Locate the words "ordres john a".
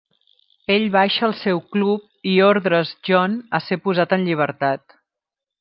2.47-3.63